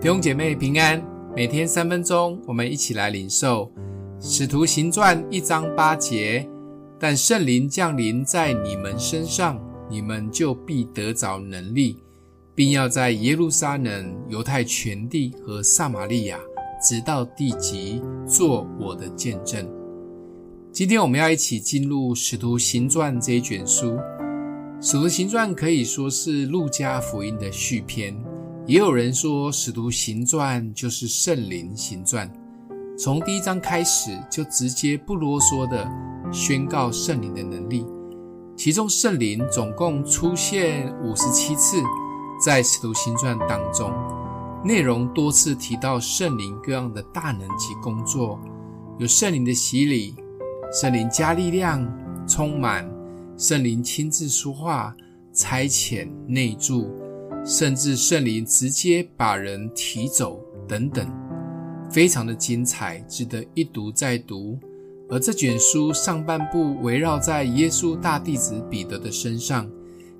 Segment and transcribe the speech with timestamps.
[0.00, 3.66] 弟兄姐妹平安，每天三分钟，我们一起来领受
[4.18, 6.48] 《使徒行传》一章八节。
[6.98, 9.60] 但圣灵降临在你们身上，
[9.90, 12.02] 你们就必得着能力，
[12.54, 16.40] 并要在耶路撒冷、犹太全地和撒玛利亚，
[16.82, 19.68] 直到地极，做我的见证。
[20.72, 23.90] 今天我们要一起进入《使徒行传》这一卷书，
[24.80, 28.16] 《使徒行传》可以说是路加福音的续篇。
[28.70, 32.32] 也有人说，《使徒行传》就是圣灵行传，
[32.96, 35.90] 从第一章开始就直接不啰嗦的
[36.32, 37.84] 宣告圣灵的能力。
[38.56, 41.82] 其中圣灵总共出现五十七次，
[42.40, 43.92] 在《使徒行传》当中，
[44.64, 48.38] 内容多次提到圣灵各样的大能及工作，
[49.00, 50.14] 有圣灵的洗礼，
[50.72, 51.84] 圣灵加力量，
[52.24, 52.88] 充满，
[53.36, 54.94] 圣灵亲自说话，
[55.32, 56.88] 差遣内住。
[57.44, 61.06] 甚至圣灵直接把人提走，等等，
[61.90, 64.58] 非常的精彩，值得一读再读。
[65.08, 69.68] 而这卷书上半部围绕在耶稣大弟子彼得的身上，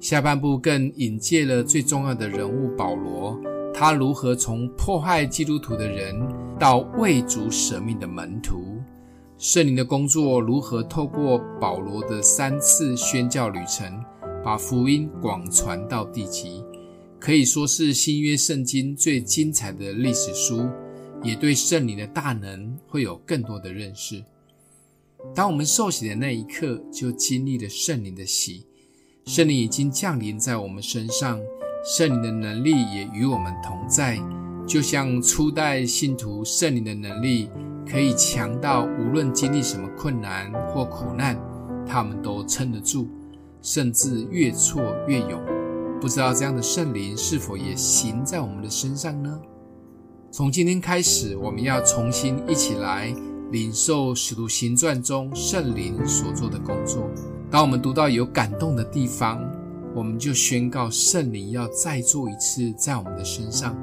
[0.00, 3.38] 下半部更引介了最重要的人物保罗，
[3.72, 6.16] 他如何从迫害基督徒的人
[6.58, 8.80] 到为主舍命的门徒，
[9.38, 14.02] 圣灵的工作如何透过保罗的三次宣教旅程，
[14.42, 16.64] 把福音广传到地极。
[17.20, 20.66] 可以说是新约圣经最精彩的历史书，
[21.22, 24.24] 也对圣灵的大能会有更多的认识。
[25.34, 28.64] 当我们受洗的那一刻，就经历了圣灵的洗，
[29.26, 31.38] 圣灵已经降临在我们身上，
[31.84, 34.18] 圣灵的能力也与我们同在。
[34.66, 37.50] 就像初代信徒，圣灵的能力
[37.86, 41.38] 可以强到无论经历什么困难或苦难，
[41.86, 43.06] 他们都撑得住，
[43.60, 45.59] 甚至越挫越勇。
[46.00, 49.38] 不知道这样的圣灵是否也行在我们的身上呢？
[50.30, 53.14] 从今天开始，我们要重新一起来
[53.52, 57.06] 领受《使徒行传》中圣灵所做的工作。
[57.50, 59.44] 当我们读到有感动的地方，
[59.94, 63.76] 我们就宣告圣灵要再做一次在我们的身上，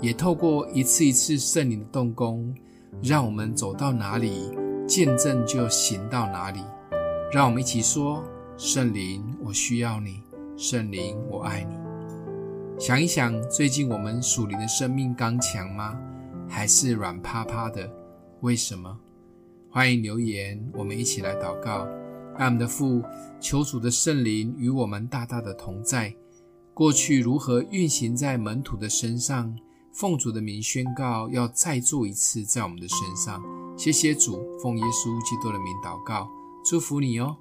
[0.00, 2.52] 也透过一次一次圣灵的动工，
[3.00, 4.50] 让我们走到哪里，
[4.88, 6.58] 见证就行到哪里。
[7.32, 8.24] 让我们一起说：
[8.56, 10.23] 圣灵，我需要你。
[10.56, 11.74] 圣灵，我爱你。
[12.78, 15.98] 想一想，最近我们属灵的生命刚强吗？
[16.48, 17.92] 还是软趴趴的？
[18.40, 18.96] 为什么？
[19.68, 21.88] 欢迎留言，我们一起来祷告。
[22.36, 23.02] 爱我们的父，
[23.40, 26.14] 求主的圣灵与我们大大的同在。
[26.72, 29.56] 过去如何运行在门徒的身上，
[29.92, 33.42] 奉主的名宣告，要再做一次在我们的身上。
[33.76, 36.28] 谢谢主，奉耶稣基督的名祷告，
[36.64, 37.36] 祝福你哦。